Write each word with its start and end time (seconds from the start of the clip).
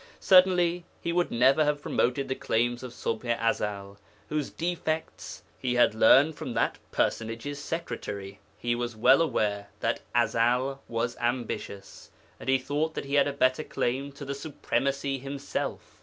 Certainly 0.19 0.83
he 0.99 1.13
could 1.13 1.29
never 1.29 1.63
have 1.63 1.83
promoted 1.83 2.27
the 2.27 2.33
claims 2.33 2.81
of 2.81 2.91
Ṣubḥ 2.91 3.39
i 3.39 3.51
Ezel, 3.51 3.97
whose 4.29 4.49
defects 4.49 5.43
he 5.59 5.75
had 5.75 5.93
learned 5.93 6.33
from 6.33 6.55
that 6.55 6.79
personage's 6.91 7.59
secretary. 7.59 8.39
He 8.57 8.73
was 8.73 8.95
well 8.95 9.21
aware 9.21 9.67
that 9.81 10.01
Ezel 10.15 10.79
was 10.87 11.15
ambitious, 11.19 12.09
and 12.39 12.49
he 12.49 12.57
thought 12.57 12.95
that 12.95 13.05
he 13.05 13.13
had 13.13 13.27
a 13.27 13.31
better 13.31 13.63
claim 13.63 14.11
to 14.13 14.25
the 14.25 14.33
supremacy 14.33 15.19
himself. 15.19 15.99